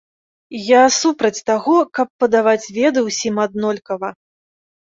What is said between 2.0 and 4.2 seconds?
падаваць веды ўсім аднолькава.